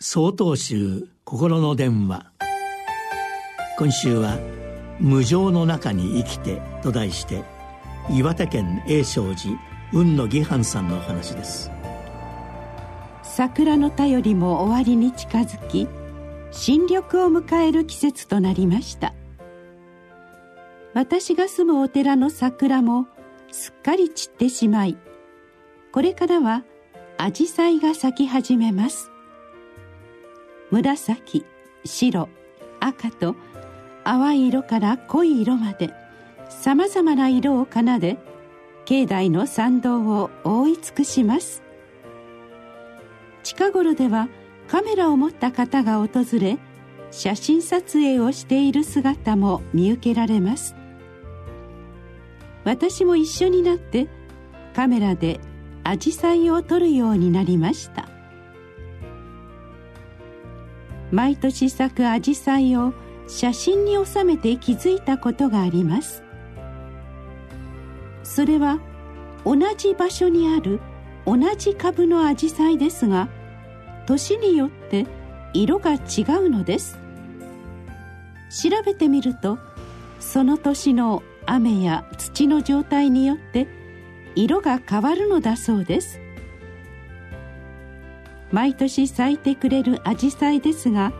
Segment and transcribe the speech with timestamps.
[0.00, 2.26] 総統集心の電話。
[3.78, 4.38] 今週は
[5.00, 7.42] 「無常の中に生きて」と題して
[8.10, 9.58] 岩手県栄勝寺
[9.92, 11.70] 雲野義範さんのお話です。
[13.22, 15.88] 桜の便りも終わりに近づき
[16.50, 19.14] 新緑を迎える季節となりました。
[20.92, 23.06] 私が住むお寺の桜も
[23.50, 24.96] すっかり散ってしまい
[25.92, 26.62] これからは
[27.18, 29.13] 紫陽花が咲き始めます。
[30.74, 31.44] 紫
[31.84, 32.28] 白
[32.80, 33.36] 赤と
[34.02, 35.90] 淡い色から濃い色まで
[36.48, 38.18] さまざまな色を奏で
[38.84, 41.62] 境内の参道を覆い尽くします。
[43.44, 44.28] 近頃では
[44.66, 46.58] カメラを持った方が訪れ
[47.12, 50.74] 写真撮影をしている姿も見受けられます。
[52.64, 54.08] 私も一緒になって
[54.74, 55.38] カメラで
[55.84, 58.13] 紫陽花を撮るようになりました。
[61.14, 62.92] 毎年咲く紫陽花を
[63.28, 66.24] 写真に収めて気づいたことがあります。
[68.24, 68.80] それは
[69.44, 70.80] 同じ場所にある
[71.24, 73.28] 同じ株の紫陽花ですが
[74.06, 75.06] 年によって
[75.52, 76.98] 色が違うのです。
[78.50, 79.58] 調べてみると
[80.18, 83.68] その年の雨や土の状態によって
[84.34, 86.23] 色が変わるのだそうです。
[88.54, 91.12] 毎年咲いてくれるアジサイですが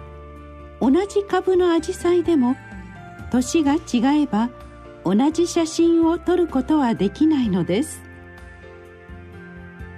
[0.80, 2.54] 同じ株のアジサイでも
[3.32, 4.50] 年が違えば
[5.04, 8.02] 同じ写真を撮ることはできないのです。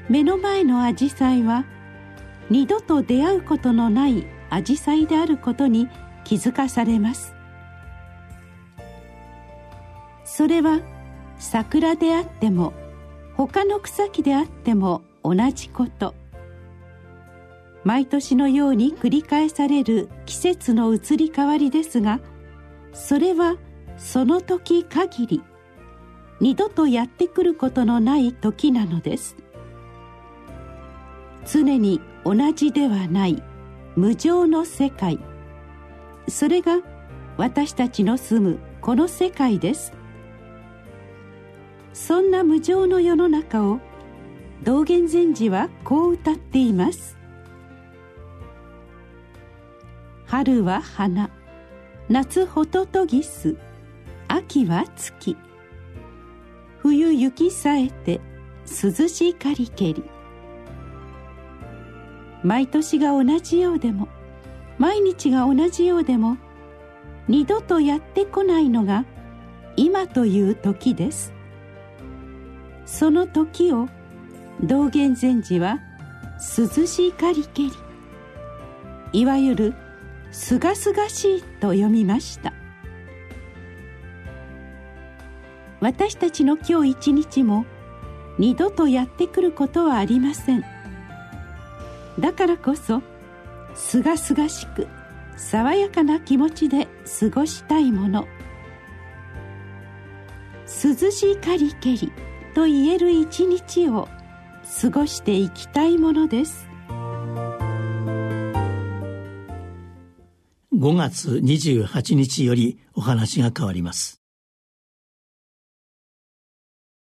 [0.08, 1.66] 目の前のアジサイは
[2.48, 5.90] 二度と出会うことのないアジサイであることに
[6.24, 7.34] 気づかされます。
[10.24, 10.80] それは
[11.38, 12.72] 桜であっても
[13.36, 16.14] 他の草木であっても同じこと。
[17.86, 22.18] 毎年のように繰り返される季節の移り変わりですが
[22.92, 23.58] それは
[23.96, 25.42] その時限り
[26.40, 29.36] 二度とやってくることのない時なのです。
[31.46, 33.40] 常に同じではない
[33.94, 35.20] 無常の世界。
[36.28, 36.80] それが
[37.36, 39.92] 私たちの住むこの世界です。
[41.92, 43.78] そんな無常の世の中を
[44.64, 47.15] 道元禅師はこう歌っています。
[50.26, 51.30] 春は花。
[52.08, 53.56] 夏ホトトギス
[54.26, 55.36] 秋は月。
[56.80, 58.20] 冬雪さえて。
[58.66, 60.02] 涼しかりけり。
[62.42, 64.08] 毎年が同じようでも。
[64.78, 66.38] 毎日が同じようでも。
[67.28, 69.04] 二度とやってこないのが。
[69.76, 71.32] 今という時です。
[72.84, 73.88] その時を。
[74.60, 75.78] 道元禅師は。
[76.58, 77.72] 涼しかりけり。
[79.12, 79.74] いわゆる。
[80.36, 82.52] すがすがしいと読みました。
[85.80, 87.64] 私たちの今日一日も
[88.38, 90.64] 二度とやってくることはありません。
[92.20, 93.00] だからこそ
[93.74, 94.86] すがすがしく
[95.38, 96.86] 爽やかな気持ちで
[97.18, 98.28] 過ごしたいもの。
[100.66, 102.12] 涼しいかりけり
[102.54, 104.06] と言える一日を
[104.82, 106.75] 過ごしていきたいものです。
[110.76, 114.25] 5月28日よりお話が変わります。